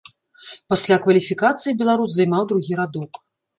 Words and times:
Пасля 0.73 0.97
кваліфікацыі 1.03 1.75
беларус 1.83 2.11
займаў 2.17 2.43
другі 2.55 2.83
радок. 2.83 3.25